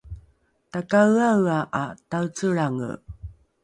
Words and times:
takaeaea 0.71 1.59
’a 1.81 1.83
taecelrange 2.09 2.89